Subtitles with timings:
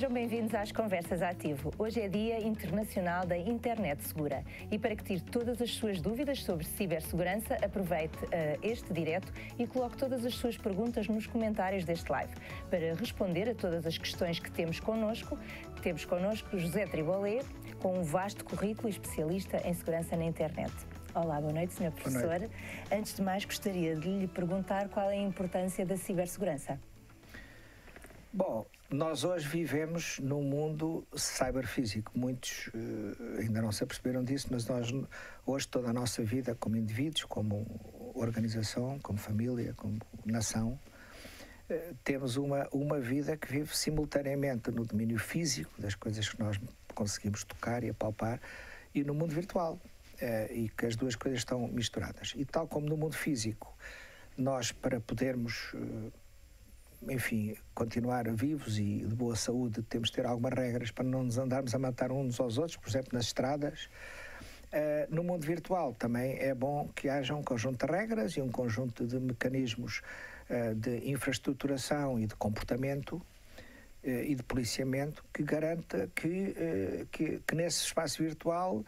[0.00, 1.74] Sejam bem-vindos às Conversas Ativo.
[1.78, 6.42] Hoje é Dia Internacional da Internet Segura e para que tire todas as suas dúvidas
[6.42, 8.28] sobre cibersegurança, aproveite uh,
[8.62, 12.32] este direto e coloque todas as suas perguntas nos comentários deste live.
[12.70, 15.38] Para responder a todas as questões que temos connosco,
[15.82, 17.40] temos connosco José Tribolé,
[17.78, 20.72] com um vasto currículo e especialista em segurança na internet.
[21.14, 21.90] Olá, boa noite, Sr.
[21.90, 22.38] Professor.
[22.38, 22.50] Noite.
[22.90, 26.80] Antes de mais, gostaria de lhe perguntar qual é a importância da cibersegurança.
[28.32, 32.16] Bom, nós hoje vivemos num mundo cyberfísico.
[32.16, 34.88] Muitos uh, ainda não se aperceberam disso, mas nós
[35.44, 37.66] hoje toda a nossa vida, como indivíduos, como
[38.14, 40.78] organização, como família, como nação,
[41.68, 46.56] uh, temos uma, uma vida que vive simultaneamente no domínio físico, das coisas que nós
[46.94, 48.40] conseguimos tocar e apalpar,
[48.94, 49.76] e no mundo virtual.
[50.22, 52.34] Uh, e que as duas coisas estão misturadas.
[52.36, 53.76] E tal como no mundo físico,
[54.36, 55.72] nós, para podermos
[57.08, 61.38] enfim, continuar vivos e de boa saúde, temos de ter algumas regras para não nos
[61.38, 63.88] andarmos a matar uns aos outros, por exemplo, nas estradas.
[64.72, 68.50] Uh, no mundo virtual também é bom que haja um conjunto de regras e um
[68.50, 70.00] conjunto de mecanismos
[70.48, 73.22] uh, de infraestruturação e de comportamento uh,
[74.08, 78.84] e de policiamento que garanta que, que, que nesse espaço virtual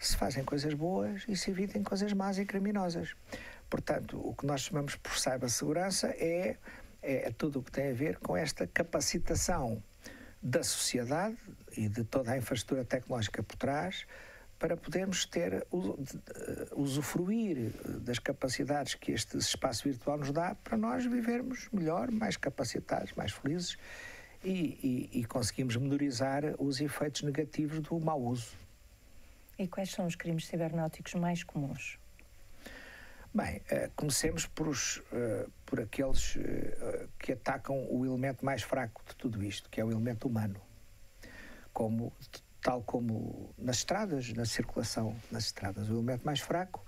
[0.00, 3.14] se fazem coisas boas e se evitem coisas más e criminosas.
[3.68, 6.56] Portanto, o que nós chamamos por cibersegurança é
[7.02, 9.82] é, é tudo o que tem a ver com esta capacitação
[10.42, 11.36] da sociedade
[11.76, 14.06] e de toda a infraestrutura tecnológica por trás
[14.58, 15.66] para podermos ter,
[16.76, 23.14] usufruir das capacidades que este espaço virtual nos dá para nós vivermos melhor, mais capacitados,
[23.14, 23.78] mais felizes
[24.44, 28.54] e, e, e conseguimos menorizar os efeitos negativos do mau uso.
[29.58, 31.98] E quais são os crimes cibernéticos mais comuns?
[33.32, 39.02] Bem, uh, comecemos por, os, uh, por aqueles uh, que atacam o elemento mais fraco
[39.06, 40.60] de tudo isto, que é o elemento humano.
[41.72, 42.12] Como,
[42.60, 46.84] tal como nas estradas, na circulação nas estradas, o elemento mais fraco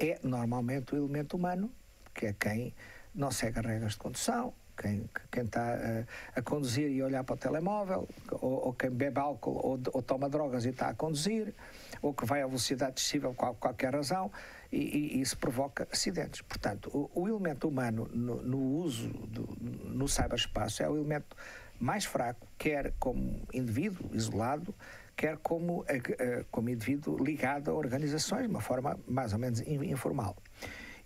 [0.00, 1.72] é normalmente o elemento humano,
[2.12, 2.74] que é quem
[3.14, 7.34] não segue as regras de condução, quem, quem está a, a, conduzir e olhar para
[7.34, 11.54] o telemóvel, ou, ou quem bebe álcool ou, ou, toma drogas e está a conduzir,
[12.02, 14.30] ou que vai a velocidade excessiva por qualquer razão,
[14.70, 16.42] e, e, isso provoca acidentes.
[16.42, 21.36] Portanto, o, o elemento humano no, no uso do, no cyberespaço é o elemento
[21.78, 24.74] mais fraco, quer como indivíduo isolado,
[25.16, 29.60] quer como, eh, eh, como indivíduo ligado a organizações, de uma forma mais ou menos
[29.60, 30.36] informal.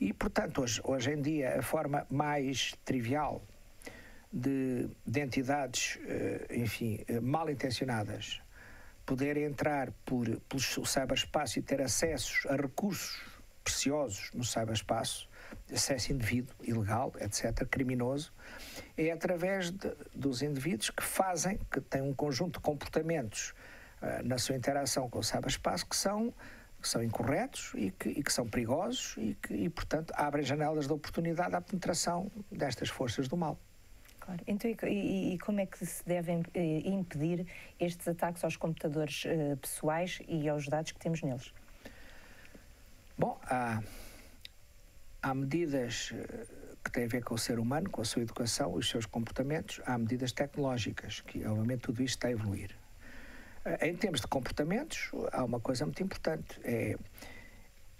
[0.00, 3.42] E, portanto, hoje, hoje em dia, a forma mais trivial
[4.32, 8.40] de, de entidades, eh, enfim, mal intencionadas
[9.10, 13.20] poderem entrar por, pelo cyberespaço e ter acessos a recursos
[13.64, 15.28] preciosos no cyberespaço,
[15.72, 18.32] acesso indevido, ilegal, etc., criminoso,
[18.96, 23.52] é através de, dos indivíduos que fazem, que têm um conjunto de comportamentos
[24.00, 26.32] uh, na sua interação com o cyberespaço que são,
[26.80, 30.86] que são incorretos e que, e que são perigosos e que, e, portanto, abrem janelas
[30.86, 33.58] de oportunidade à penetração destas forças do mal.
[34.30, 34.44] Claro.
[34.46, 37.46] Então, e, e, como é que se devem eh, impedir
[37.80, 41.52] estes ataques aos computadores eh, pessoais e aos dados que temos neles?
[43.18, 43.82] Bom, há,
[45.20, 46.46] há medidas eh,
[46.84, 49.80] que têm a ver com o ser humano, com a sua educação, os seus comportamentos,
[49.84, 52.70] há medidas tecnológicas, que obviamente tudo isto está a evoluir.
[53.82, 56.96] Em termos de comportamentos, há uma coisa muito importante, é,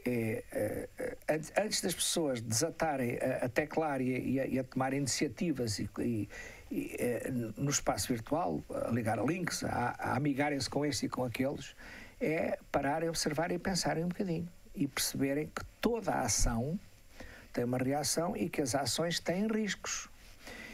[0.04, 4.92] é, é antes, antes, das pessoas desatarem a, a teclar e a, e a, tomar
[4.92, 6.28] iniciativas e, e,
[6.70, 11.24] e, no espaço virtual, a ligar a links, a, a amigarem-se com este e com
[11.24, 11.74] aqueles,
[12.20, 16.78] é pararem, observarem e pensarem um bocadinho e perceberem que toda a ação
[17.52, 20.08] tem uma reação e que as ações têm riscos.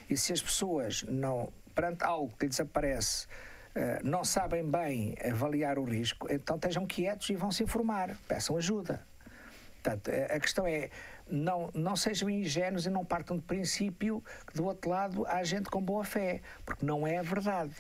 [0.09, 3.27] E se as pessoas não, perante algo que lhes aparece,
[3.75, 8.57] eh, não sabem bem avaliar o risco, então estejam quietos e vão se informar, peçam
[8.57, 9.05] ajuda.
[9.87, 10.91] Portanto, eh, a questão é,
[11.31, 15.71] não, não sejam ingênuos e não partam do princípio que do outro lado há gente
[15.71, 17.73] com boa fé, porque não é verdade.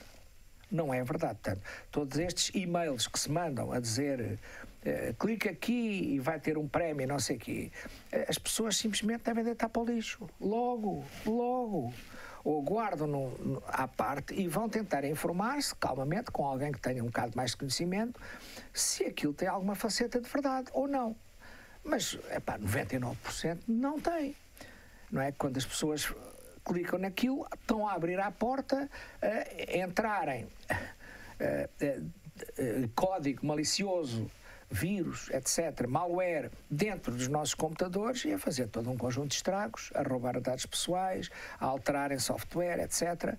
[0.70, 1.38] Não é verdade.
[1.43, 4.38] Portanto, todos estes e-mails que se mandam a dizer
[4.85, 7.73] uh, clica aqui e vai ter um prémio, não sei o quê,
[8.12, 10.29] uh, as pessoas simplesmente devem deitar para o lixo.
[10.41, 11.93] Logo, logo.
[12.44, 17.03] Ou guardam no, no, à parte e vão tentar informar-se calmamente com alguém que tenha
[17.03, 18.20] um bocado mais de conhecimento
[18.73, 21.17] se aquilo tem alguma faceta de verdade ou não.
[21.87, 24.35] Mas, é pá, 99% não tem.
[25.11, 25.33] Não é?
[25.33, 26.12] Quando as pessoas
[26.65, 28.91] clicam naquilo, estão a abrir a porta,
[29.23, 30.49] a entrarem
[32.94, 34.29] código malicioso,
[34.71, 39.91] vírus, etc., malware, dentro dos nossos computadores e a fazer todo um conjunto de estragos,
[39.94, 41.31] a roubar dados pessoais,
[41.61, 43.39] a alterarem software, etc.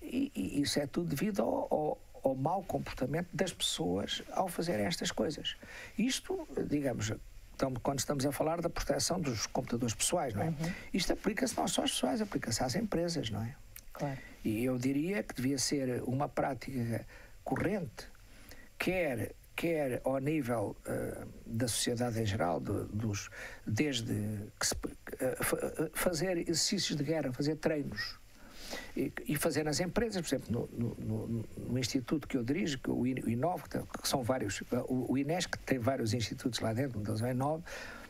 [0.00, 4.78] E, e isso é tudo devido ao, ao, ao mau comportamento das pessoas ao fazer
[4.80, 5.56] estas coisas.
[5.98, 7.12] Isto, digamos,
[7.58, 10.46] então, quando estamos a falar da proteção dos computadores pessoais, não é?
[10.46, 10.72] Uhum.
[10.94, 13.56] Isto aplica-se não só às pessoas, aplica-se às empresas, não é?
[13.92, 14.16] Claro.
[14.44, 17.04] E eu diria que devia ser uma prática
[17.42, 18.06] corrente,
[18.78, 23.28] quer quer ao nível uh, da sociedade em geral, dos,
[23.66, 24.14] desde
[24.62, 28.20] se, uh, fazer exercícios de guerra, fazer treinos
[28.96, 33.06] e, fazer nas empresas, por exemplo, no, no, no, instituto que eu dirijo, que o
[33.06, 37.22] INOV, que são vários, o, o INES, que tem vários institutos lá dentro, um deles
[37.22, 37.62] é INOV,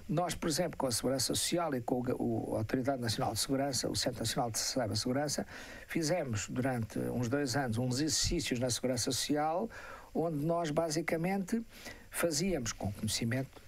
[0.09, 3.95] nós, por exemplo, com a Segurança Social e com a Autoridade Nacional de Segurança, o
[3.95, 5.47] Centro Nacional de Cibersegurança,
[5.87, 9.69] fizemos durante uns dois anos uns exercícios na Segurança Social,
[10.15, 11.63] onde nós basicamente
[12.11, 13.61] fazíamos com conhecimento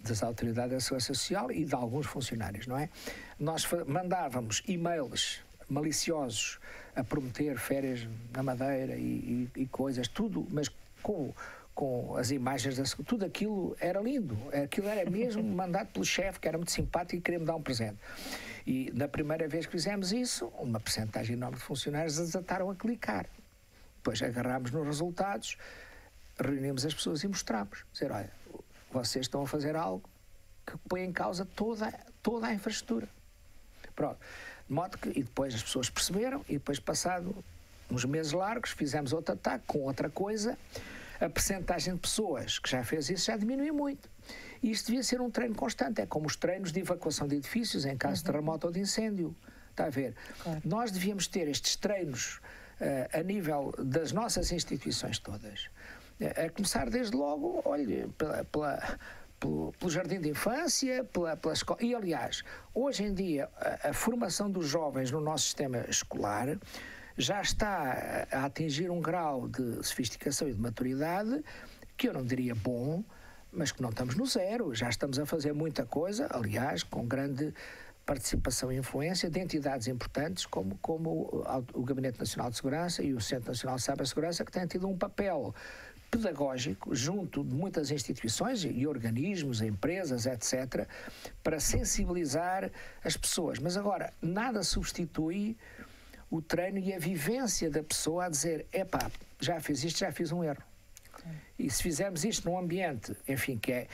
[0.00, 2.88] das autoridades da Segurança Social e de alguns funcionários, não é?
[3.38, 6.58] Nós mandávamos e-mails maliciosos
[6.94, 10.68] a prometer férias na Madeira e, e, e coisas, tudo, mas
[11.02, 11.32] com,
[11.74, 14.36] com as imagens, da, tudo aquilo era lindo.
[14.64, 17.62] Aquilo era mesmo mandado pelo chefe, que era muito simpático e queria me dar um
[17.62, 17.98] presente.
[18.66, 23.26] E na primeira vez que fizemos isso, uma percentagem enorme de funcionários desataram a clicar.
[23.96, 25.56] Depois agarrámos nos resultados,
[26.38, 27.84] reunimos as pessoas e mostramos.
[27.92, 28.30] Dizer, olha,
[28.90, 30.08] vocês estão a fazer algo
[30.66, 31.92] que põe em causa toda,
[32.22, 33.08] toda a infraestrutura.
[33.94, 34.18] Pronto.
[34.70, 37.34] De modo que, e depois as pessoas perceberam, e depois, passado
[37.90, 40.56] uns meses largos, fizemos outro ataque com outra coisa.
[41.20, 44.08] A percentagem de pessoas que já fez isso já diminuiu muito.
[44.62, 46.00] E isto devia ser um treino constante.
[46.00, 48.18] É como os treinos de evacuação de edifícios em caso uhum.
[48.18, 49.36] de terremoto ou de incêndio.
[49.72, 50.14] Está a ver?
[50.40, 50.60] Claro.
[50.64, 52.36] Nós devíamos ter estes treinos
[52.80, 55.68] uh, a nível das nossas instituições todas.
[56.20, 58.98] Uh, a começar desde logo, olha, pela, pela
[59.40, 61.82] pelo, pelo jardim de infância, pela, pela escola.
[61.82, 62.44] E, aliás,
[62.74, 66.58] hoje em dia, a, a, formação dos jovens no nosso sistema escolar
[67.16, 71.42] já está a, atingir um grau de sofisticação e de maturidade
[71.96, 73.02] que eu não diria bom,
[73.52, 74.74] mas que não estamos no zero.
[74.74, 77.52] Já estamos a fazer muita coisa, aliás, com grande
[78.06, 83.14] participação e influência de entidades importantes como, como o, o Gabinete Nacional de Segurança e
[83.14, 85.54] o Centro Nacional de Cibersegurança, que têm tido um papel
[86.10, 90.86] pedagógico junto de muitas instituições e organismos, empresas, etc.,
[91.42, 92.70] para sensibilizar
[93.04, 93.58] as pessoas.
[93.58, 95.56] Mas agora, nada substitui
[96.30, 100.32] o treino e a vivência da pessoa a dizer: epá, já fiz isto, já fiz
[100.32, 100.62] um erro.
[101.58, 103.88] E se fizermos isto num ambiente, enfim, que é,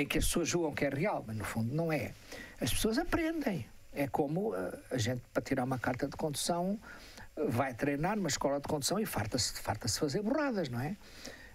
[0.00, 2.12] em que as pessoas julgam que é real, mas no fundo não é,
[2.60, 3.66] as pessoas aprendem.
[3.92, 6.78] É como eh, a gente, para tirar uma carta de condução,
[7.48, 10.96] vai treinar numa escola de condução e farta-se farta -se fazer borradas, não é?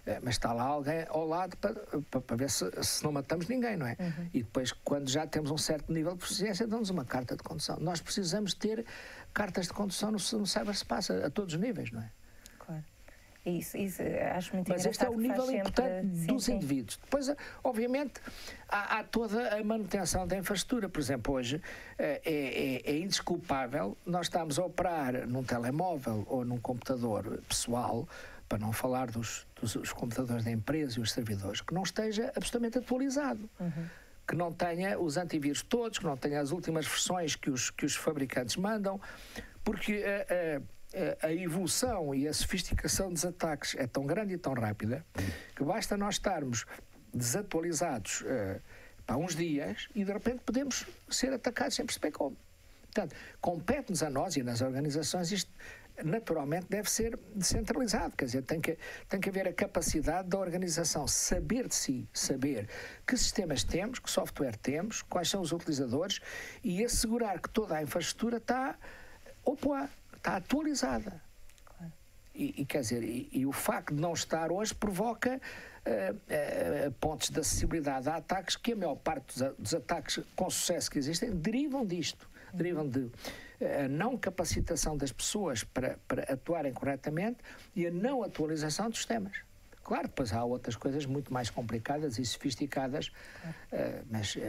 [0.06, 0.20] é?
[0.22, 1.74] Mas está lá alguém ao lado para,
[2.10, 3.96] para, para ver se, se, não matamos ninguém, não é?
[3.98, 4.30] Uhum.
[4.32, 7.78] E depois, quando já temos um certo nível de proficiência, dão-nos uma carta de condução.
[7.80, 8.84] Nós precisamos ter
[9.34, 12.10] cartas de condução no, no cyberspace, a, a todos os níveis, não é?
[13.44, 14.00] Isso, isso
[14.36, 16.54] acho muito Mas este é o nível importante dos sim.
[16.54, 16.96] indivíduos.
[17.02, 17.28] Depois,
[17.64, 18.20] obviamente,
[18.68, 20.88] há, há, toda a manutenção da infraestrutura.
[20.88, 21.60] Por exemplo, hoje
[21.98, 28.08] eh, é, é, é, indesculpável nós estamos a operar num telemóvel ou num computador pessoal,
[28.48, 32.78] para não falar dos, dos computadores da empresa e os servidores, que não esteja absolutamente
[32.78, 33.48] atualizado.
[33.58, 33.86] Uhum
[34.24, 37.84] que não tenha os antivírus todos, que não tenha as últimas versões que os, que
[37.84, 39.00] os fabricantes mandam,
[39.64, 40.66] porque uh, uh,
[41.22, 45.04] a evolução e a sofisticação dos ataques é tão grande e tão rápida
[45.56, 46.66] que basta nós estarmos
[47.12, 48.60] desatualizados uh,
[49.06, 52.36] para uns dias e de repente podemos ser atacados sem perceber como.
[52.82, 55.50] Portanto, compete-nos a nós e nas organizações isto
[56.04, 61.06] naturalmente deve ser descentralizado, quer dizer, tem que, tem que haver a capacidade da organização
[61.06, 62.68] saber de si, saber
[63.06, 66.20] que sistemas temos, que software temos, quais são os utilizadores
[66.64, 68.78] e assegurar que toda a infraestrutura está
[69.44, 69.88] opa,
[70.22, 71.20] está atualizada.
[71.64, 71.92] Claro.
[72.34, 76.92] E, e, quer dizer, e, e, o facto de não estar hoje provoca uh, uh,
[76.92, 80.98] pontos de acessibilidade a ataques que a maior parte dos, dos ataques com sucesso que
[80.98, 82.56] existem derivam disto, uhum.
[82.56, 83.10] derivam de
[83.84, 87.38] a não capacitação das pessoas para, para atuarem corretamente
[87.76, 89.36] e a não atualização dos sistemas.
[89.84, 94.40] Claro, depois há outras coisas muito mais complicadas e sofisticadas, uh, mas, uh,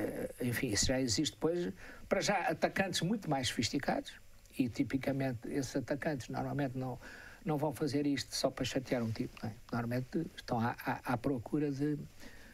[0.42, 1.72] enfim, isso já existe depois,
[2.08, 4.14] para já, atacantes muito mais sofisticados,
[4.58, 7.00] e tipicamente esses atacantes normalmente não,
[7.46, 9.52] não vão fazer isto só para chatear um tipo, é?
[9.72, 11.98] normalmente estão à, à, à procura de,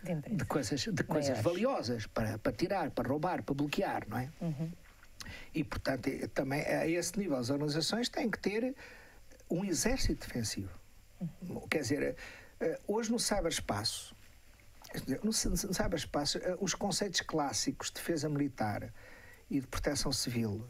[0.03, 4.29] de, de, coisas, de coisas valiosas para, para tirar, para roubar, para bloquear, não é?
[4.41, 4.72] Uhum.
[5.53, 8.75] E, portanto, também a esse nível as organizações têm que ter
[9.50, 10.72] um exército defensivo.
[11.20, 11.68] Uhum.
[11.68, 12.15] Quer dizer,
[12.60, 14.15] eh, hoje no cyberespaço,
[15.24, 18.91] no cyberespaço, eh, os conceitos clássicos de defesa militar
[19.50, 20.65] e de proteção civil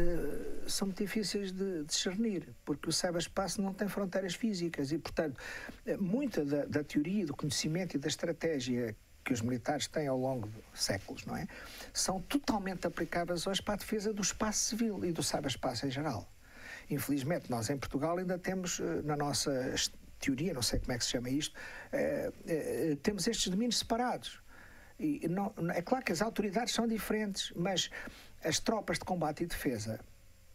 [0.00, 5.40] uh, são muito difíceis de discernir, porque o cyberespaço não tem fronteiras físicas e, portanto,
[5.98, 10.48] muita da, da teoria, do conhecimento e da estratégia que os militares têm ao longo
[10.48, 11.48] de séculos, não é?
[11.92, 16.30] São totalmente aplicáveis hoje para a defesa do espaço civil e do cyberespaço em geral.
[16.88, 19.74] Infelizmente, nós em Portugal ainda temos eh, na nossa
[20.20, 21.54] teoria, não sei como é que se chama isto,
[21.92, 24.40] eh, eh, temos estes domínios separados.
[25.28, 27.90] Não, é claro que as autoridades são diferentes, mas
[28.46, 29.98] as tropas de combate e defesa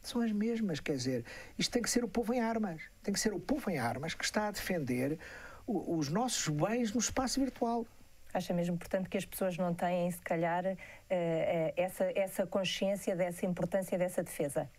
[0.02, 0.80] são as mesmas.
[0.80, 1.26] Quer dizer,
[1.58, 2.82] isto tem que ser o povo em armas.
[3.04, 5.20] Tem que ser o povo em armas que está a defender
[5.68, 7.86] o, os nossos bens no espaço virtual.
[8.34, 13.14] Acha mesmo, portanto, que as pessoas não têm, se calhar, uh, uh, essa, essa consciência
[13.14, 14.70] dessa importância dessa defesa?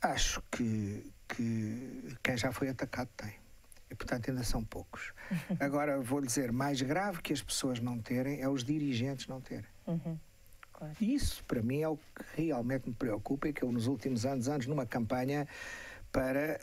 [0.00, 3.34] Acho que, que quem já foi atacado tem.
[3.90, 5.12] E, portanto, ainda são poucos.
[5.60, 9.66] Agora, vou dizer, mais grave que as pessoas não terem é os dirigentes não terem.
[9.86, 10.18] Uhum.
[10.82, 10.96] Claro.
[11.00, 14.48] Isso, para mim, é o que realmente me preocupa e que eu, nos últimos anos,
[14.48, 15.46] anos numa campanha
[16.10, 16.58] para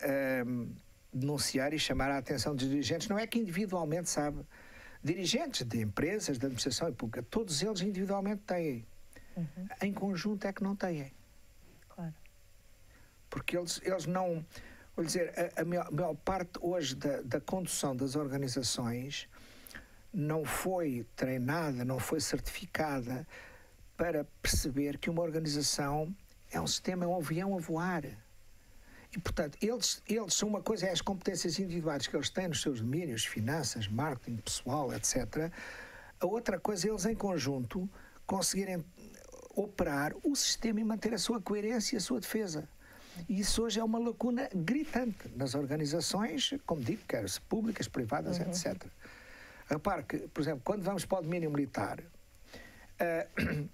[0.46, 0.70] um,
[1.14, 4.46] denunciar e chamar a atenção dos dirigentes, não é que individualmente, sabe,
[5.02, 8.86] dirigentes de empresas, de administração pública, todos eles individualmente têm.
[9.38, 9.68] Uhum.
[9.82, 11.14] Em conjunto é que não têm.
[11.88, 12.14] Claro.
[13.30, 14.46] Porque eles, eles não.
[14.98, 19.30] Vou dizer, a, a, maior, maior, parte hoje da, da condução das organizações
[20.14, 23.26] não foi treinada, não foi certificada
[24.00, 26.16] para perceber que uma organização
[26.50, 28.06] é um sistema, é um avião a voar.
[29.12, 32.62] E, portanto, eles, eles são uma coisa, é as competências individuais que eles têm nos
[32.62, 35.52] seus domínios, finanças, marketing, pessoal, etc.
[36.18, 37.90] A outra coisa, eles em conjunto
[38.26, 38.86] conseguirem
[39.54, 42.70] operar o sistema e manter a sua coerência e a sua defesa.
[43.28, 48.46] E isso hoje é uma lacuna gritante nas organizações, como digo, quer públicas, privadas, uhum.
[48.46, 48.82] etc.
[49.70, 53.70] Repare que, por exemplo, quando vamos para o domínio militar, uh,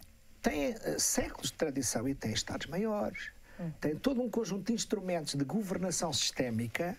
[0.49, 3.35] tem uh, séculos de tradição e tem Estados maiores
[3.79, 6.97] tem todo um conjunto de instrumentos de governação sistémica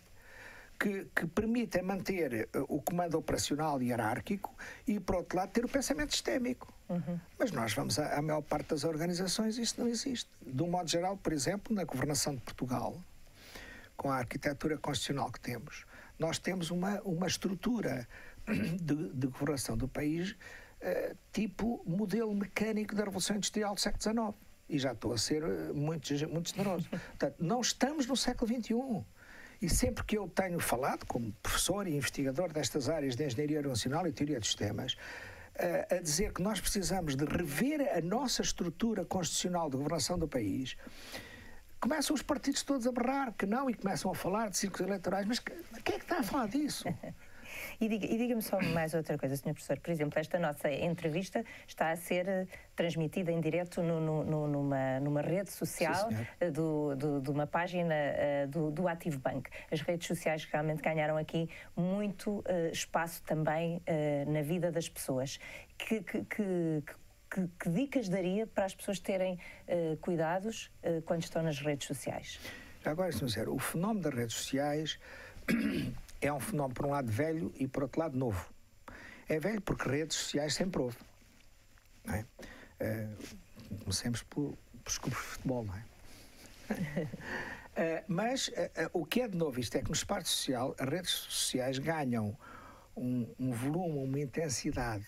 [0.78, 4.54] que, que, permitem manter eh, o comando operacional hierárquico
[4.86, 6.72] e, por outro lado, ter o pensamento sistémico.
[6.88, 7.18] Uhum.
[7.38, 10.30] Mas nós vamos, à, maior parte das organizações, isso não existe.
[10.40, 12.96] De um modo geral, por exemplo, na governação de Portugal,
[13.96, 15.86] com a arquitetura constitucional que temos,
[16.18, 18.06] nós temos uma, uma estrutura
[18.46, 20.36] de, de governação do país
[20.82, 24.46] uh, tipo modelo mecânico da Revolução Industrial do século XIX.
[24.68, 26.88] E já estou a ser eh, muito, muito generoso.
[26.90, 29.04] Portanto, não estamos no século XXI.
[29.62, 34.06] E sempre que eu tenho falado, como professor e investigador destas áreas de engenharia aeronacional
[34.06, 34.96] e teoria de sistemas,
[35.56, 40.18] a, eh, a dizer que nós precisamos de rever a nossa estrutura constitucional de governação
[40.18, 40.76] do país,
[41.80, 45.26] começam os partidos todos a berrar que não e começam a falar de círculos eleitorais.
[45.26, 45.54] Mas quem
[45.94, 46.84] é que está a falar disso?
[47.80, 49.52] E diga-me diga só mais outra coisa, Sr.
[49.52, 49.78] Professor.
[49.78, 55.00] Por exemplo, esta nossa entrevista está a ser eh, transmitida em direto no, no, numa,
[55.00, 59.50] numa rede social Sim, eh, do, do, de uma página uh, do, do Active Bank.
[59.70, 62.42] As redes sociais realmente ganharam aqui muito
[62.72, 63.82] espaço também
[64.26, 65.38] na vida das pessoas.
[65.76, 66.82] Que, que, que,
[67.30, 69.38] que, que, dicas daria para as pessoas terem
[70.00, 70.70] cuidados
[71.04, 72.38] quando estão nas redes sociais?
[72.84, 73.28] Agora, Sr.
[73.28, 74.98] Zero, o fenómeno das redes sociais
[76.20, 78.52] é um fenómeno, por um lado, velho e, por outro lado, novo.
[79.28, 80.98] É velho porque redes sociais sempre houve.
[82.08, 82.24] É?
[82.80, 85.84] Uh, comecemos por, por de futebol, não é?
[86.70, 88.52] uh, mas uh,
[88.92, 92.36] o que é de novo isto é que no espaço social as redes sociais ganham
[92.96, 95.06] um, um volume, uma intensidade,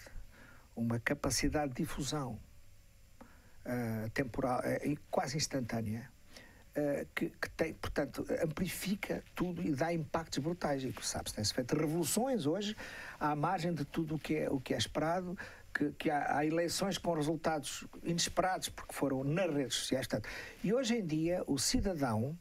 [0.75, 2.39] uma capacidade de difusão
[4.15, 6.11] temporal e quase instantânea
[7.15, 10.83] que, que, tem, portanto, amplifica tudo e dá impactos brutais.
[10.85, 12.77] E, sabe-se, tem-se feito revoluções hoje
[13.19, 15.37] à margem de tudo o que é, o que é esperado,
[15.75, 20.07] que, que há, há, eleições com resultados inesperados porque foram nas redes sociais.
[20.07, 20.29] Portanto,
[20.63, 22.37] e hoje em dia o cidadão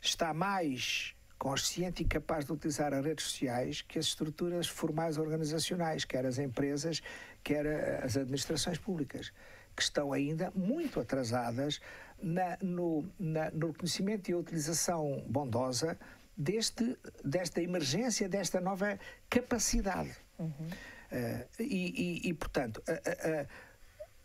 [0.00, 6.04] está mais consciente e capaz de utilizar as redes sociais que as estruturas formais organizacionais,
[6.04, 7.02] quer as empresas,
[7.42, 7.66] quer
[8.02, 9.30] as administrações públicas,
[9.76, 11.80] que estão ainda muito atrasadas
[12.22, 15.98] na, no, na, no reconhecimento e a utilização bondosa
[16.36, 20.14] deste, desta emergência, desta nova capacidade.
[20.38, 20.50] Uhum.
[20.50, 22.92] Uh, e, e, e, portanto, a,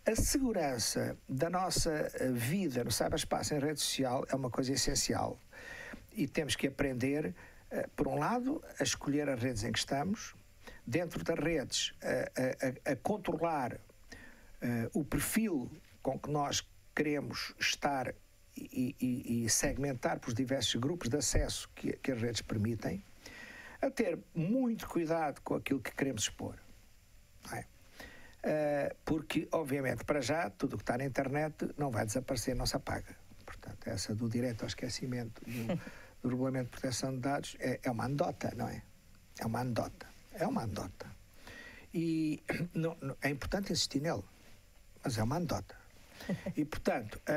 [0.08, 5.38] a, a, segurança da nossa vida no cyberespaço em rede social é uma coisa essencial.
[6.14, 7.36] E temos que aprender,
[7.72, 10.34] uh, por um lado, a escolher as redes em que estamos,
[10.86, 11.94] dentro das redes,
[12.88, 15.70] a, a controlar uh, o perfil
[16.02, 16.66] com que nós
[17.00, 18.14] queremos estar
[18.58, 23.02] e, e, e segmentar por diversos grupos de acesso que, que as redes permitem,
[23.82, 26.58] a ter muito cuidado com aquilo que queremos expor.
[27.54, 27.60] É?
[27.62, 32.66] Uh, porque, obviamente, para já, tudo o que está na internet não vai desaparecer, não
[32.66, 33.16] se apaga.
[33.46, 35.80] Portanto, essa do direito ao esquecimento do,
[36.22, 38.84] do Regulamento de Proteção de Dados é, é uma anedota, não é?
[39.40, 40.06] É uma anedota.
[40.34, 41.10] É uma anedota.
[41.94, 42.44] E
[42.76, 44.24] não, não, é importante insistir nele,
[45.02, 45.79] mas é uma anedota.
[46.56, 47.34] E, portanto, a,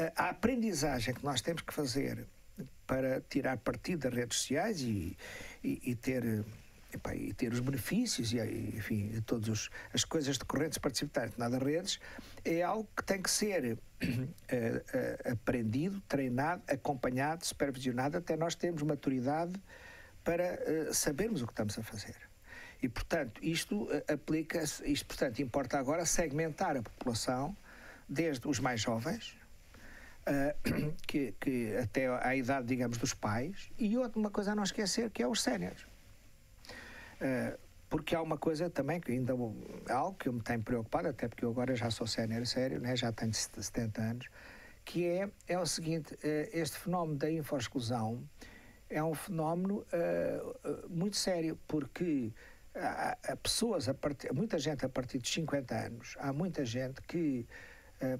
[0.00, 2.26] a, a, a aprendizagem que nós temos que fazer
[2.86, 5.16] para tirar partido das redes sociais e,
[5.62, 6.44] e, e ter
[7.14, 12.00] e ter os benefícios e, enfim, todas as coisas decorrentes participantes nas redes,
[12.44, 13.76] é algo que tem que ser uh,
[14.08, 19.60] uh, aprendido, treinado, acompanhado, supervisionado, até nós termos maturidade
[20.24, 22.16] para uh, sabermos o que estamos a fazer.
[22.82, 27.56] E, portanto, isto aplica-se, isto, portanto, importa agora segmentar a população,
[28.08, 29.36] desde os mais jovens,
[30.28, 34.64] Uh, que, que, até à idade, digamos, dos pais, e outra uma coisa a não
[34.64, 35.84] esquecer, que é os séniores.
[37.20, 37.56] Uh,
[37.88, 39.34] porque há uma coisa também que ainda
[39.88, 42.96] é algo que me tem preocupado, até porque eu agora já sou sénior sério, né,
[42.96, 44.28] já tenho 70 anos,
[44.84, 46.18] que é, é o seguinte, uh,
[46.52, 48.28] este fenómeno da info-exclusão
[48.90, 49.86] é um fenómeno
[50.88, 52.32] muito sério, porque
[52.76, 57.00] há, há pessoas, a partir, muita gente a partir dos 50 anos, há muita gente
[57.02, 57.46] que,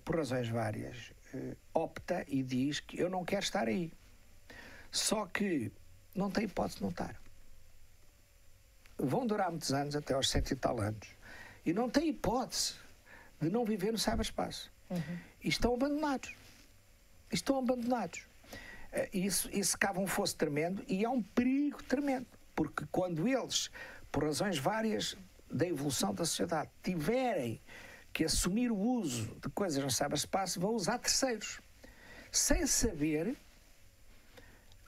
[0.04, 1.12] por razões várias,
[1.74, 3.92] opta e diz que eu não quero estar aí.
[4.90, 5.70] Só que
[6.14, 7.20] não tem hipótese de não estar.
[8.98, 11.08] Vão durar muitos anos, até aos cento e tal anos.
[11.64, 12.74] E não tem hipótese
[13.40, 14.72] de não viver no cyberspaço.
[14.88, 15.18] Uhum.
[15.42, 16.34] E estão abandonados.
[17.30, 18.22] Estão abandonados.
[18.92, 22.26] Eh, isso, isso cava um fosso tremendo e é um perigo tremendo.
[22.54, 23.70] Porque quando eles,
[24.16, 25.14] por razões várias
[25.50, 27.60] da evolução da sociedade, tiverem
[28.14, 31.60] que assumir o uso de coisas no cyberspaço vão usar terceiros,
[32.32, 33.36] sem saber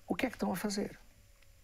[0.07, 0.99] o que é que estão a fazer.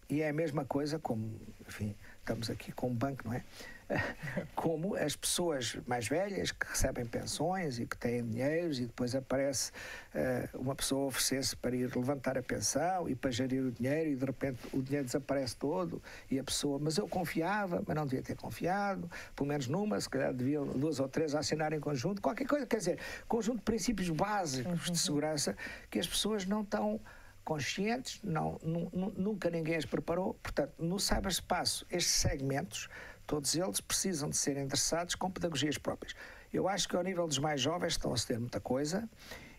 [0.07, 3.43] E é a mesma coisa como, enfim, estamos aqui com um banco, não é?
[4.55, 9.71] como as pessoas mais velhas que recebem pensões e que têm dinheiros e depois aparece
[10.13, 14.15] uh, uma pessoa oferecer-se para ir levantar a pensão e para gerir o dinheiro e
[14.15, 18.23] de repente o dinheiro desaparece todo e a pessoa, mas eu confiava, mas não devia
[18.23, 22.47] ter confiado, pelo menos numa, se calhar deviam duas ou três assinar em conjunto, qualquer
[22.47, 25.55] coisa, quer dizer, conjunto de princípios básicos de segurança
[25.89, 26.99] que as pessoas não estão
[27.45, 28.59] conscientes, não,
[29.15, 30.33] nunca ninguém as preparou.
[30.33, 32.89] Portanto, no cyberspaço, estes segmentos
[33.27, 36.15] Todos eles precisam de ser endereçados com pedagogias próprias.
[36.53, 39.09] Eu acho que ao nível dos mais jovens estão a ceder muita coisa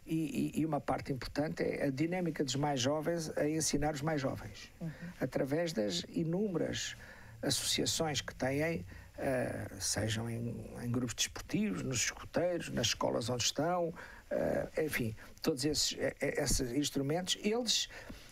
[0.06, 4.02] e, e, e, uma parte importante é a dinâmica dos mais jovens a ensinar os
[4.02, 4.90] mais jovens, uhum.
[5.20, 6.96] através das inúmeras
[7.42, 8.80] associações que têm,
[9.18, 15.64] uh, sejam em, em, grupos desportivos, nos escuteiros, nas escolas onde estão, uh, enfim, todos
[15.64, 18.25] esses, esses instrumentos, eles eh,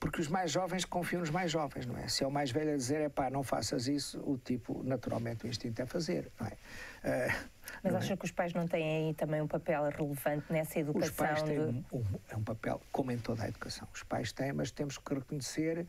[0.00, 2.08] porque os mais jovens confiam nos mais jovens, não é?
[2.08, 5.44] Se é o mais velho a dizer, é pá, não faças isso, o tipo, naturalmente,
[5.44, 6.50] o instinto é fazer, não é?
[6.50, 7.48] Uh,
[7.82, 8.16] Mas acha é?
[8.16, 11.10] que os pais não têm aí também um papel relevante nessa educação?
[11.10, 11.64] Os pais têm de...
[11.64, 14.98] um, um, é um papel, como em toda a educação, os pais têm, mas temos
[14.98, 15.86] que reconhecer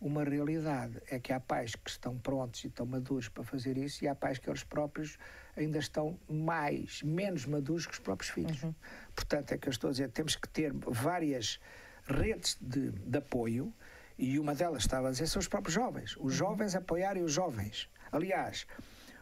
[0.00, 4.04] uma realidade, é que há pais que estão prontos e estão maduros para fazer isso
[4.04, 5.16] e há pais que eles próprios
[5.56, 8.62] ainda estão mais, menos maduros que os próprios filhos.
[8.62, 8.74] Uhum.
[9.14, 11.60] Portanto, é que eu estou a dizer, temos que ter várias
[12.06, 13.72] redes de, de apoio
[14.18, 16.16] e uma delas estava a dizer são os próprios jovens.
[16.16, 16.30] Os uhum.
[16.30, 17.88] jovens apoiarem os jovens.
[18.10, 18.66] Aliás,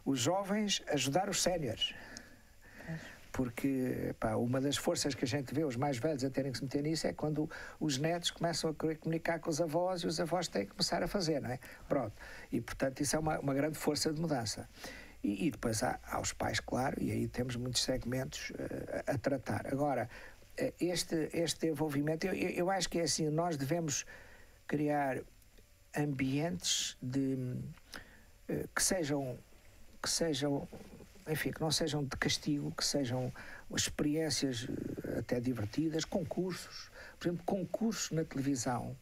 [0.04, 1.94] os jovens ajudar os séniores.
[3.32, 6.58] Porque pá, uma das forças que a gente vê os mais velhos a terem que
[6.58, 10.06] se meter nisso é quando os netos começam a querer comunicar com os avós e
[10.06, 11.58] os avós têm que começar a fazer, não é?
[11.88, 12.12] Pronto.
[12.50, 14.68] E, portanto, isso é uma, uma grande força de mudança.
[15.22, 18.54] E, e depois há, há, os pais, claro, e aí temos muitos segmentos uh,
[19.06, 19.66] a, a tratar.
[19.66, 20.08] Agora,
[20.80, 24.04] este, este envolvimento, eu, eu acho que é assim, nós devemos
[24.66, 25.18] criar
[25.96, 27.56] ambientes de,
[28.48, 29.38] eh, que sejam
[30.02, 30.68] que sejam
[31.28, 33.32] enfim que não sejam de castigo que sejam
[33.74, 34.66] experiências
[35.04, 36.90] eh, até divertidas concursos.
[37.18, 38.96] Por exemplo concursos na televisão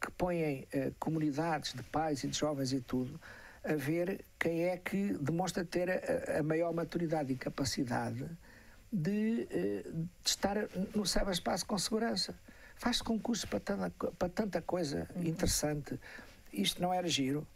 [0.00, 3.20] que põem eh, comunidades de pais e de jovens e tudo
[3.62, 8.28] a ver quem é que demonstra ter a, a maior maturidade e capacidade
[8.94, 9.84] de, eh,
[10.22, 10.56] de estar
[10.94, 12.38] no cyberspaço com segurança.
[12.76, 15.24] Faz concursos para tanta, para tanta coisa uhum.
[15.24, 15.98] interessante.
[16.52, 17.46] Isto não era giro,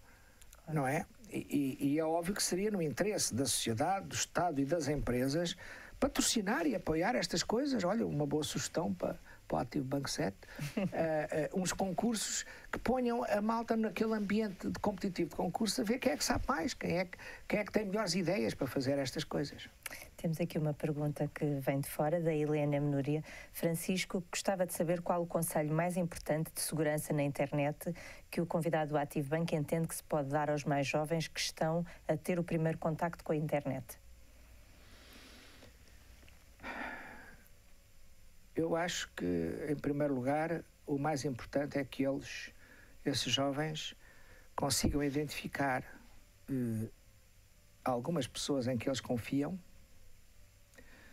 [0.68, 1.07] não é?
[1.31, 5.55] E, e, é óbvio que seria no interesse da sociedade, do Estado e das empresas
[6.01, 7.85] patrocinar e apoiar estas coisas.
[7.85, 10.37] Olha, uma boa sugestão para, para o Ativo Banco 7.
[10.37, 15.84] uh, uh, uns concursos que ponham a malta naquele ambiente de competitivo de concurso a
[15.84, 18.54] ver quem é que sabe mais, quem é que, quem é que tem melhores ideias
[18.54, 19.68] para fazer estas coisas.
[20.16, 23.22] Temos aqui uma pergunta que vem de fora, da Helena Menoria.
[23.52, 27.94] Francisco, gostava de saber qual o conselho mais importante de segurança na internet
[28.30, 31.40] que o convidado do Ativo Bank entende que se pode dar aos mais jovens que
[31.40, 33.98] estão a ter o primeiro contacto com a internet.
[38.58, 39.24] Eu acho que,
[39.68, 42.52] em primeiro lugar, o mais importante é que eles,
[43.04, 43.94] esses jovens,
[44.56, 45.84] consigam identificar
[46.50, 46.88] eh,
[47.84, 49.56] algumas pessoas em que eles confiam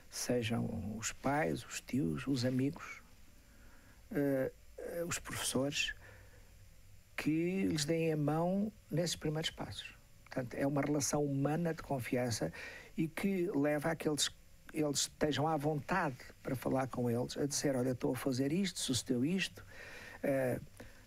[0.10, 3.04] sejam os pais, os tios, os amigos,
[4.12, 5.94] uh, os professores,
[7.16, 9.94] que lhes deem a mão nesses primeiros passos.
[10.24, 12.52] Portanto, é uma relação humana de confiança
[12.98, 14.08] e que leva a que
[14.76, 18.80] eles, estejam à vontade para falar com eles, a dizer: Olha, estou a fazer isto,
[18.80, 19.66] sucedeu isto.
[20.24, 20.60] Uh,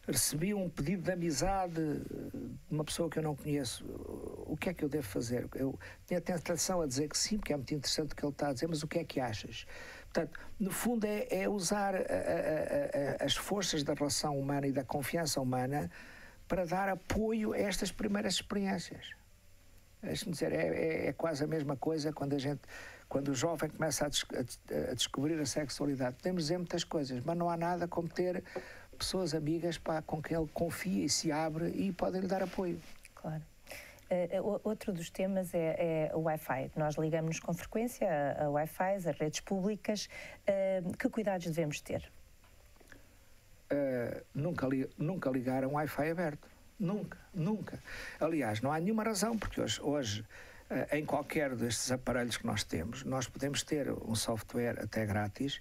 [0.07, 3.85] recebi um pedido de amizade de uma pessoa que eu não conheço,
[4.47, 5.47] o que é que eu devo fazer?
[5.55, 8.33] Eu tenho a tentação a dizer que sim, porque é muito interessante o que ele
[8.33, 9.67] está a dizer, mas o que é que achas?
[10.05, 14.73] Portanto, no fundo, é, é usar a, a, a, as forças da relação humana e
[14.73, 15.91] da confiança humana
[16.49, 19.18] para dar apoio a estas primeiras experiências.
[20.03, 22.61] Deixe-me dizer, é, é, é, quase a mesma coisa quando a gente,
[23.09, 24.25] quando o jovem começa a, des,
[24.91, 26.17] a, descobrir a sexualidade.
[26.17, 28.45] Podemos dizer muitas coisas, mas não há nada como ter
[28.97, 32.81] pessoas amigas pá, com quem ele confia e se abre e podem lhe dar apoio.
[33.15, 33.43] Claro.
[34.11, 36.71] Uh, outro dos temas é, é o Wi-Fi.
[36.77, 40.09] Nós ligamos-nos com frequência a, a Wi-Fi, as redes públicas.
[40.49, 42.11] Uh, que cuidados devemos ter?
[43.71, 46.49] Uh, nunca, li, nunca ligar a um Wi-Fi aberto.
[46.79, 47.79] Nunca, nunca.
[48.21, 50.25] Aliás, não há nenhuma razão, porque hoje, hoje
[50.93, 55.61] em qualquer destes aparelhos que nós temos, nós podemos ter um software até grátis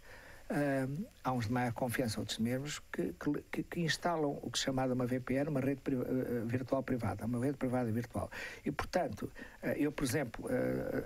[0.50, 3.14] Uh, há uns de maior confiança, outros mesmos, que,
[3.52, 7.44] que, que, instalam o que se chama uma VPN, uma rede uh, virtual privada, uma
[7.44, 8.32] rede privada virtual.
[8.66, 9.30] E, portanto,
[9.76, 10.50] eu, por exemplo,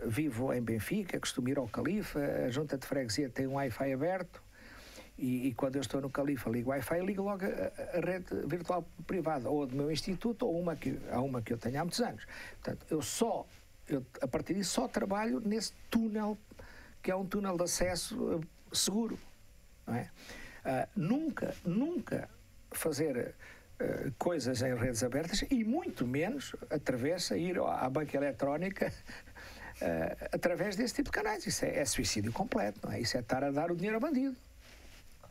[0.05, 4.43] vivo em Benfica, costumo ir ao Califa, a junta de freguesia tem um Wi-Fi aberto,
[5.21, 8.83] e, e, quando eu estou no Califa ligo Wi-Fi, ligo logo a, a, rede virtual
[9.05, 12.01] privada, ou do meu instituto, ou uma que, há uma que eu tenho há muitos
[12.01, 12.25] anos.
[12.59, 13.45] Portanto, eu só,
[13.87, 16.35] eu, a partir disso, só trabalho nesse túnel,
[17.03, 18.41] que é um túnel de acesso
[18.73, 19.19] seguro.
[19.85, 20.09] Não é?
[20.65, 22.27] Uh, nunca, nunca
[22.71, 23.35] fazer
[23.79, 28.91] uh, coisas em redes abertas e muito menos através ir à banca eletrónica
[29.81, 31.45] uh, através desse tipo de canais.
[31.45, 32.99] Isso é, é, suicídio completo, não é?
[32.99, 34.35] Isso é estar a dar o dinheiro ao bandido.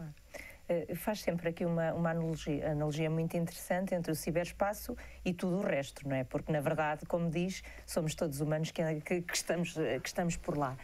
[0.02, 5.58] Uh, faz sempre aqui uma, uma analogia, analogia muito interessante entre o ciberespaço e tudo
[5.58, 6.22] o resto, não é?
[6.22, 10.56] Porque, na verdade, como diz, somos todos humanos que, que, que estamos, que estamos por
[10.56, 10.76] lá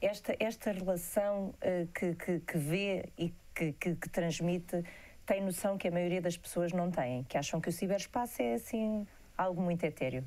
[0.00, 4.82] esta, esta relação uh, que, que, que, vê e que, que, transmite
[5.26, 8.54] tem noção que a maioria das pessoas não têm, que acham que o ciberespaço é
[8.54, 10.24] assim algo muito etéreo.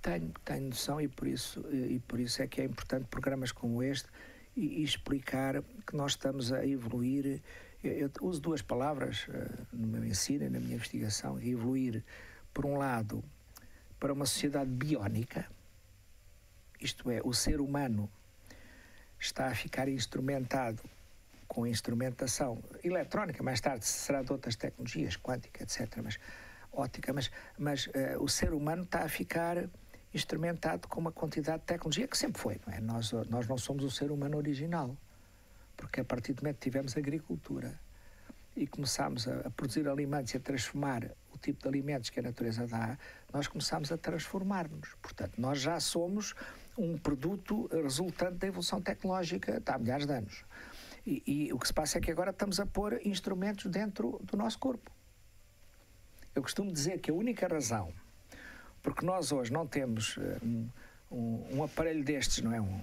[0.00, 3.82] tenho, tenho noção e por, isso, e por isso é que é importante programas como
[3.82, 4.08] este
[4.56, 7.40] e, explicar que nós estamos a evoluir.
[7.82, 12.04] Eu, eu uso duas palavras uh, no meu ensino e na minha investigação: evoluir,
[12.52, 13.24] por um lado,
[13.98, 15.46] para uma sociedade biónica
[16.80, 18.10] isto é, o ser humano
[19.18, 20.82] está a ficar instrumentado
[21.46, 26.18] com instrumentação eletrónica, mais tarde será de outras tecnologias, quântica, etc., mas
[26.72, 29.68] ótica, mas, mas uh, o ser humano está a ficar
[30.12, 32.80] instrumentado com uma quantidade de tecnologia que sempre foi, não é?
[32.80, 34.96] Nós, nós não somos o ser humano original,
[35.76, 37.78] porque a partir do momento que tivemos agricultura
[38.56, 42.22] e começámos a, a produzir alimentos e a transformar o tipo de alimentos que a
[42.22, 42.98] natureza dá,
[43.32, 44.94] nós começámos a transformar-nos.
[45.00, 46.34] Portanto, nós já somos
[46.76, 50.44] um produto resultante da evolução tecnológica há milhares de anos.
[51.06, 54.36] E, e, o que se passa é que agora estamos a pôr instrumentos dentro do
[54.36, 54.90] nosso corpo.
[56.34, 57.92] Eu costumo dizer que a única razão
[58.82, 60.68] porque nós hoje não temos eh, um,
[61.10, 62.60] um, um aparelho destes, não é?
[62.60, 62.80] Um,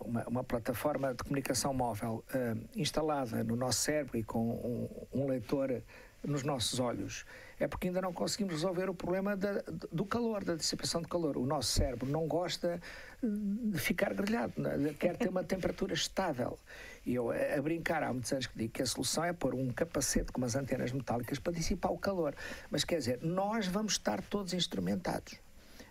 [0.00, 5.82] uma, uma, plataforma de comunicação móvel uh, instalada no nosso cérebro e com um, leitor
[6.22, 7.24] nos nossos olhos
[7.58, 9.62] é porque ainda não conseguimos resolver o problema da,
[9.92, 11.36] do calor, da dissipação de calor.
[11.36, 12.80] O nosso cérebro não gosta
[13.22, 14.94] de ficar grelhado, é?
[14.94, 16.58] quer ter uma temperatura estável.
[17.04, 19.70] E eu, a brincar, há muitos anos que digo que a solução é pôr um
[19.70, 22.34] capacete com umas antenas metálicas para dissipar o calor.
[22.70, 25.38] Mas quer dizer, nós vamos estar todos instrumentados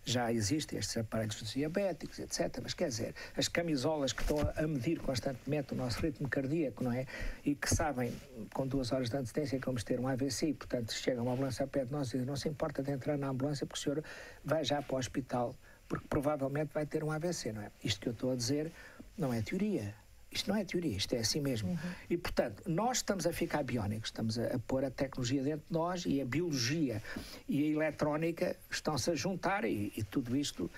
[0.06, 2.60] já existem estes aparelhos diabéticos, etc.
[2.62, 6.91] Mas quer dizer, as camisolas que estão a medir constantemente o nosso ritmo cardíaco, não
[6.91, 7.06] é?
[7.45, 8.13] E que sabem,
[8.54, 11.63] com duas horas de antecedência, que vamos ter um AVC e, portanto, chega uma ambulância
[11.63, 13.82] a pé de nós e diz, não se importa de entrar na ambulância porque o
[13.82, 14.04] senhor
[14.43, 15.56] vai já para o hospital
[15.88, 17.71] porque provavelmente vai ter um AVC, não é?
[17.84, 18.71] Isto que eu estou a dizer
[19.17, 19.93] não é teoria.
[20.34, 21.69] Isto não é teoria, isto é assim mesmo.
[21.69, 21.78] Uhum.
[22.10, 25.74] E, portanto, nós estamos a ficar biónicos, estamos a, a, pôr a tecnologia dentro de
[25.74, 27.04] nós e a biologia
[27.48, 30.69] e a eletrónica estão-se a juntar e, e tudo isto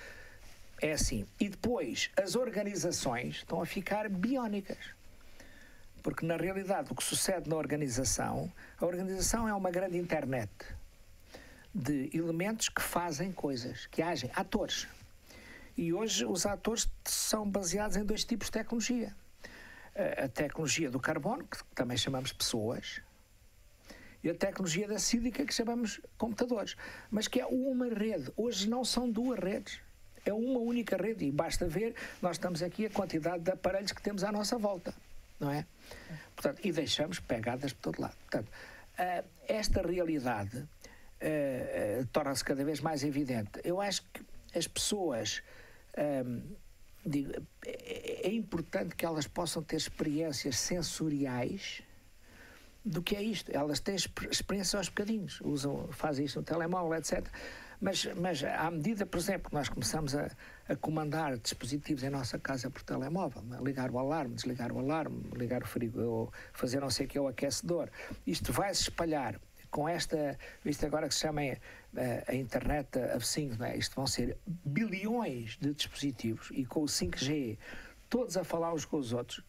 [0.81, 1.25] é assim.
[1.39, 4.77] E depois, as organizações estão a ficar biónicas.
[6.03, 10.51] Porque, na realidade, o que sucede na organização, a organização é uma grande internet
[11.73, 14.87] de elementos que fazem coisas, que agem, atores.
[15.77, 19.15] E hoje os atores são baseados em dois tipos de tecnologia.
[19.95, 23.01] A tecnologia do carbono, que também chamamos pessoas,
[24.21, 26.75] e a tecnologia da sílica, que chamamos computadores.
[27.09, 28.31] Mas que é uma rede.
[28.35, 29.79] Hoje não são duas redes.
[30.25, 31.25] É uma única rede.
[31.25, 34.93] E basta ver, nós estamos aqui a quantidade de aparelhos que temos à nossa volta.
[35.39, 35.65] Não é?
[36.35, 38.17] Portanto, e deixamos pegadas por todo lado.
[38.17, 38.51] Portanto,
[39.47, 40.67] esta realidade
[42.11, 43.61] torna-se cada vez mais evidente.
[43.63, 44.25] Eu acho que
[44.57, 45.43] as pessoas.
[47.05, 47.31] Digo,
[47.65, 51.83] é, é importante que elas possam ter experiências sensoriais
[52.83, 53.51] do que é isto.
[53.51, 57.27] Elas têm experiência aos bocadinhos, usam, fazem isto no telemóvel, etc.
[57.81, 60.29] Mas, mas à medida, por exemplo, que nós começamos a,
[60.67, 63.59] a comandar dispositivos em nossa casa por telemóvel, né?
[63.61, 67.27] ligar o alarme, desligar o alarme, ligar o frigo, fazer não sei o que o
[67.27, 67.89] aquecedor,
[68.25, 69.39] isto vai se espalhar
[69.69, 71.41] com esta, isto agora que se chama
[71.97, 73.77] a, a internet of Things, é?
[73.77, 77.57] isto vão ser bilhões de dispositivos e com o 5G,
[78.09, 79.43] todos a falar uns com os outros,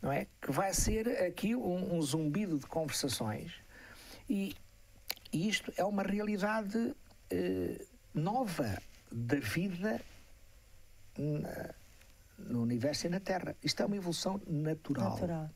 [0.00, 0.26] não é?
[0.40, 3.52] Que vai ser aqui um, um zumbido de conversações
[4.28, 4.54] e,
[5.32, 6.94] e, isto é uma realidade
[7.30, 10.00] eh, nova da vida
[11.16, 11.74] na,
[12.38, 13.56] no universo e na Terra.
[13.62, 15.10] Isto é uma evolução natural.
[15.10, 15.50] Natural.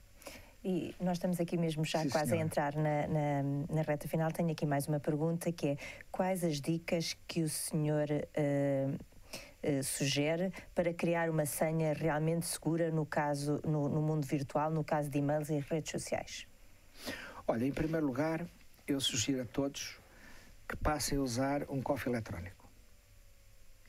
[0.65, 2.45] E nós estamos aqui mesmo já Sim, quase senhora.
[2.45, 4.31] a entrar na, na, na, reta final.
[4.31, 5.77] Tenho aqui mais uma pergunta que é
[6.11, 12.93] quais as dicas que o senhor uh, uh, sugere para criar uma senha realmente segura
[12.93, 16.47] no caso no, no mundo virtual, no caso de e-mails e redes sociais?
[17.49, 18.47] Olha, em primeiro lugar,
[18.87, 19.99] eu sugiro a todos
[20.69, 22.71] que passem a usar um cofre eletrónico.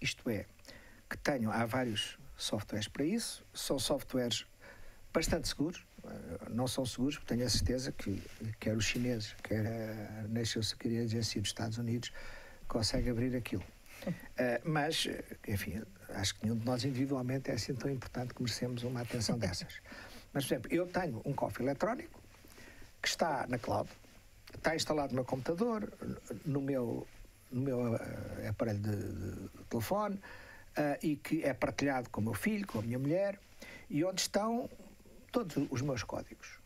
[0.01, 0.47] Isto é,
[1.07, 4.47] que tenham, há vários softwares para isso, são softwares
[5.13, 5.85] bastante seguros,
[6.49, 8.21] não são seguros, porque tenho a certeza que
[8.59, 12.11] quer os chineses, quer a National Security Agency dos Estados Unidos,
[12.67, 13.63] consegue abrir aquilo.
[14.07, 14.11] Uh,
[14.65, 15.07] mas,
[15.47, 19.37] enfim, acho que nenhum de nós individualmente é assim tão importante que merecemos uma atenção
[19.37, 19.81] dessas.
[20.33, 22.19] Mas, por exemplo, eu tenho um cofre eletrónico
[22.99, 23.87] que está na cloud,
[24.55, 25.93] está instalado no meu computador,
[26.43, 27.07] no meu,
[27.51, 32.33] no meu uh, aparelho de, de telefone, uh, e que é partilhado com o meu
[32.33, 33.39] filho, com a minha mulher,
[33.91, 34.67] e onde estão
[35.33, 36.59] todos os meus códigos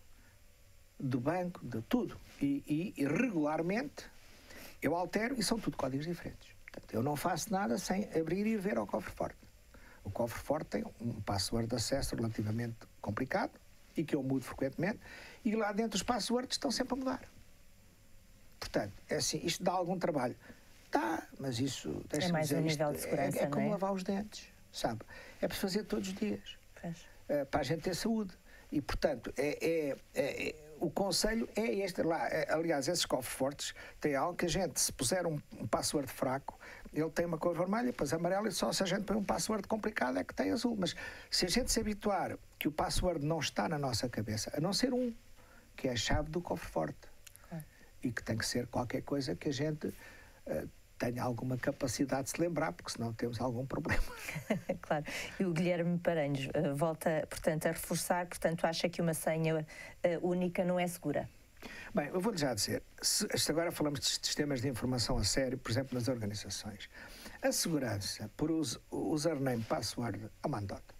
[0.99, 2.19] do banco, de tudo.
[2.41, 4.05] E, e, regularmente
[4.81, 6.49] eu altero e são tudo códigos diferentes.
[6.71, 9.37] Portanto, eu não faço nada sem abrir e ver ao cofre forte.
[10.03, 13.51] O cofre forte tem um password de acesso relativamente complicado
[13.95, 14.99] e que eu mudo frequentemente,
[15.43, 17.21] e lá dentro os passwords estão sempre a mudar.
[18.59, 20.35] Portanto, é assim, isto dá algum trabalho.
[20.91, 23.39] Dá, mas isso é mais dizer, um nível de segurança.
[23.39, 23.69] É, é como é?
[23.71, 25.01] lavar os dentes, sabe?
[25.41, 26.57] É para fazer todos os dias.
[27.27, 28.33] É, para a gente ter saúde.
[28.71, 32.27] E, portanto, é, é, é, o conselho é este lá.
[32.27, 36.11] É, aliás, esses cofres fortes têm algo que a gente, se puser um, um password
[36.11, 36.59] fraco,
[36.93, 39.67] ele tem uma cor vermelha, depois amarela, e só se a gente põe um password
[39.67, 40.75] complicado é que tem azul.
[40.77, 40.95] Mas
[41.29, 44.73] se a gente se habituar que o password não está na nossa cabeça, a não
[44.73, 45.13] ser um,
[45.75, 47.07] que é a chave do cofre forte,
[47.51, 47.61] é.
[48.03, 52.29] e que tem que ser qualquer coisa que a gente uh, tenha alguma capacidade de
[52.31, 54.03] se lembrar, porque senão temos algum problema.
[54.81, 55.05] claro.
[55.39, 60.27] E o Guilherme Paranhos uh, volta, portanto, a reforçar, portanto, acha que uma senha uh,
[60.27, 61.29] única não é segura?
[61.93, 65.71] Bem, eu vou-lhe já dizer, se, agora falamos de sistemas de informação a sério, por
[65.71, 66.89] exemplo, nas organizações,
[67.41, 70.95] a segurança por us, username, password, é uma andota.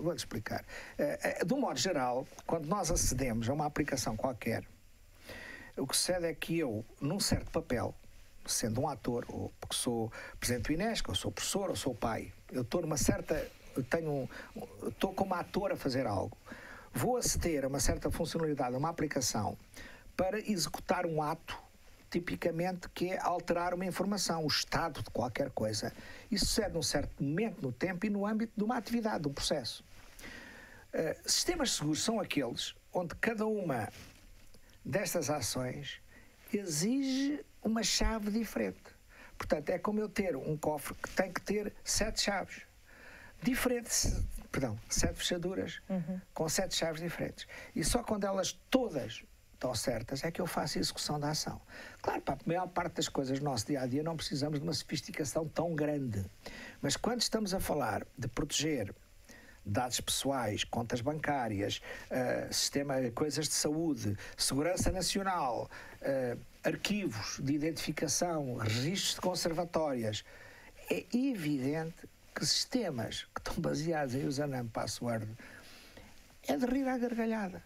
[0.00, 0.64] Vou-lhe explicar.
[0.98, 4.64] Uh, de um modo geral, quando nós acedemos a uma aplicação qualquer,
[5.76, 7.94] o que sucede é que eu, num certo papel,
[8.46, 12.32] sendo um ator, ou porque sou presidente do Inesco, ou sou professor, ou sou pai,
[12.52, 13.48] eu estou numa certa.
[13.88, 14.28] tenho
[14.86, 16.36] estou como ator a fazer algo.
[16.92, 19.56] Vou aceder a uma certa funcionalidade, a uma aplicação,
[20.16, 21.56] para executar um ato,
[22.10, 25.92] tipicamente, que é alterar uma informação, o estado de qualquer coisa.
[26.30, 29.32] Isso sucede num certo momento no tempo e no âmbito de uma atividade, de um
[29.32, 29.84] processo.
[30.92, 33.88] Uh, sistemas seguros são aqueles onde cada uma
[34.84, 36.00] destas ações
[36.52, 38.82] exige uma chave diferente.
[39.36, 42.62] Portanto, é como eu ter um cofre que tem que ter sete chaves
[43.42, 46.20] diferentes, perdão, sete fechaduras uhum.
[46.34, 47.46] com sete chaves diferentes.
[47.74, 51.60] E só quando elas todas estão certas é que eu faço a execução da ação.
[52.00, 54.64] Claro, para a maior parte das coisas do nosso dia a dia não precisamos de
[54.64, 56.24] uma sofisticação tão grande.
[56.80, 58.94] Mas quando estamos a falar de proteger
[59.64, 65.70] dados pessoais, contas bancárias, uh, sistema, coisas de saúde, segurança nacional,
[66.02, 70.24] uh, arquivos de identificação, registros de conservatórias.
[70.90, 75.28] é evidente que sistemas que estão baseados em username password
[76.48, 77.62] é de rir à gargalhada.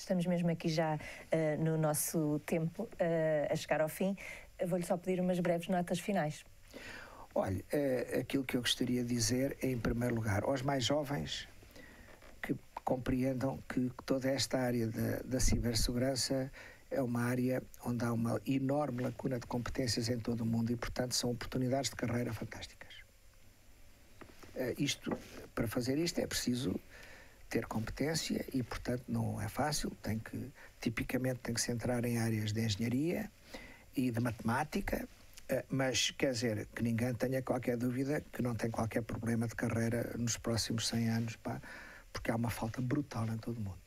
[0.00, 4.16] Estamos mesmo aqui já uh, no nosso tempo uh, a chegar ao fim.
[4.66, 6.42] Vou-lhe só pedir umas breves notas finais.
[7.34, 11.48] Olha, uh, aquilo que eu gostaria de dizer é, em primeiro lugar, aos mais jovens
[12.42, 16.50] que compreendam que toda esta área da, da cibersegurança
[16.90, 20.76] é uma área onde há uma enorme lacuna de competências em todo o mundo e,
[20.76, 22.94] portanto, são oportunidades de carreira fantásticas.
[24.76, 25.16] isto,
[25.54, 26.74] para fazer isto é preciso
[27.50, 29.90] ter competência e, portanto, não é fácil.
[30.02, 33.30] Tem que, tipicamente, tem que se entrar em áreas de engenharia
[33.94, 35.19] e de matemática, eh,
[35.68, 40.14] mas quer dizer que ninguém tenha qualquer dúvida que não tem qualquer problema de carreira
[40.18, 41.60] nos próximos 100 anos, pá,
[42.12, 43.78] porque há uma falta brutal em todo o mundo.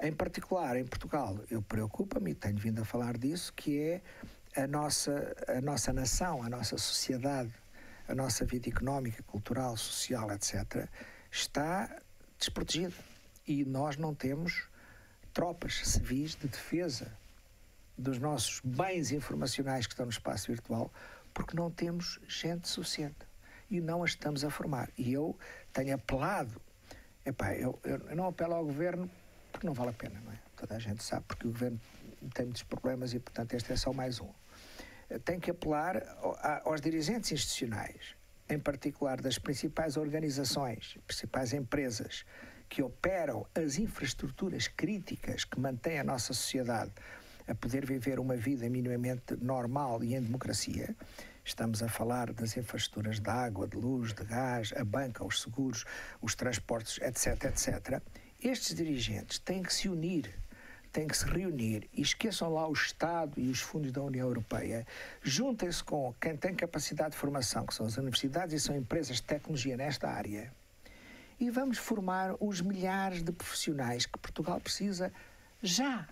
[0.00, 4.02] Em particular, em Portugal, eu preocupa-me e tenho vindo a falar disso, que é
[4.56, 7.52] a nossa, a nossa nação, a nossa sociedade,
[8.08, 10.88] a nossa vida económica, cultural, social, etc.,
[11.30, 11.90] está
[12.38, 12.94] desprotegida.
[13.46, 14.68] E nós não temos
[15.32, 17.10] tropas civis de defesa
[17.96, 20.92] dos nossos bens informacionais que estão no espaço virtual,
[21.32, 23.26] porque não temos gente suficiente
[23.70, 24.90] e não a estamos a formar.
[24.96, 25.36] E eu
[25.72, 26.60] tenho apelado,
[27.24, 29.10] epá, eu, eu não apelo ao governo
[29.54, 30.38] porque não vale a pena, não é?
[30.56, 31.80] Toda a gente sabe, porque o governo
[32.34, 34.28] tem muitos problemas e, portanto, este é só mais um.
[35.24, 36.02] Tenho que apelar
[36.64, 38.16] aos dirigentes institucionais
[38.48, 42.24] em particular das principais organizações, principais empresas
[42.68, 46.92] que operam as infraestruturas críticas que mantêm a nossa sociedade
[47.46, 50.94] a poder viver uma vida minimamente normal e em democracia.
[51.44, 55.84] Estamos a falar das infraestruturas de água, de luz, de gás, a banca, os seguros,
[56.22, 58.02] os transportes, etc, etc.
[58.42, 60.32] Estes dirigentes têm que se unir
[60.94, 64.86] têm que se reunir e esqueçam lá o Estado e os fundos da União Europeia.
[65.20, 69.24] Juntem-se com quem tem capacidade de formação, que são as universidades e são empresas de
[69.24, 70.52] tecnologia nesta área.
[71.40, 75.12] E vamos formar os milhares de profissionais que Portugal precisa
[75.60, 76.08] já.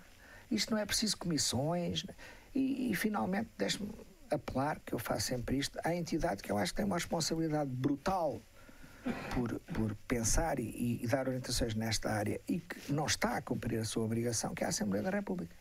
[0.53, 2.05] Isto não é preciso comissões.
[2.53, 3.91] E, e finalmente, deixe-me
[4.29, 7.69] apelar, que eu faço sempre isto, à entidade que eu acho que tem uma responsabilidade
[7.69, 8.41] brutal
[9.33, 13.79] por, por pensar e, e, dar orientações nesta área e que não está a cumprir
[13.79, 15.55] a sua obrigação, que é a Assembleia da República.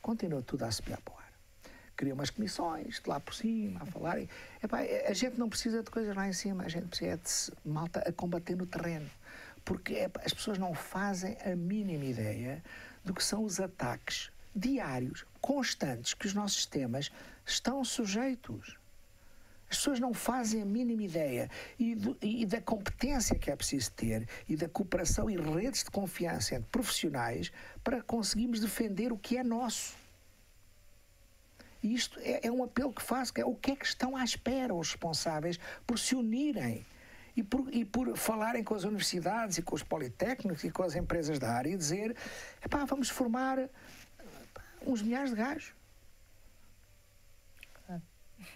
[0.00, 1.32] Continua tudo a subir para o ar.
[1.94, 4.28] Cria umas comissões de lá por cima, a falarem.
[4.62, 8.00] Epá, a gente não precisa de coisas lá em cima, a gente precisa de malta
[8.00, 9.08] a combater no terreno.
[9.64, 12.62] Porque epá, as pessoas não fazem a mínima ideia
[13.04, 17.10] do que são os ataques diários, constantes, que os nossos sistemas
[17.46, 18.78] estão sujeitos.
[19.70, 23.92] As pessoas não fazem a mínima ideia e, do, e, da competência que é preciso
[23.92, 27.52] ter e da cooperação e redes de confiança entre profissionais
[27.84, 29.94] para conseguirmos defender o que é nosso.
[31.82, 34.16] E isto é, é um apelo que faço, que é o que é que estão
[34.16, 36.84] à espera os responsáveis por se unirem
[37.36, 40.94] e por, e por falarem com as universidades e com os politécnicos e com as
[40.94, 42.16] empresas da área e dizer,
[42.64, 43.58] epá, vamos formar
[44.86, 45.74] uns milhares de gajos.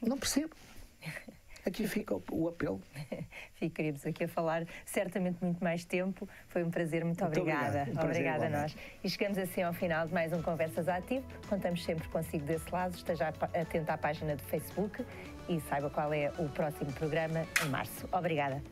[0.03, 0.55] Não percebo.
[1.65, 2.81] Aqui fica o, o apelo.
[3.55, 6.29] Ficaríamos aqui a falar certamente muito mais tempo.
[6.49, 7.87] Foi um prazer, muito, muito obrigada.
[7.91, 8.77] Um obrigada a nós.
[9.03, 11.27] E chegamos assim ao final de mais um Conversas Ativo.
[11.49, 12.95] Contamos sempre consigo desse lado.
[12.95, 15.05] Esteja atento à página do Facebook
[15.48, 18.09] e saiba qual é o próximo programa em março.
[18.12, 18.62] Obrigada.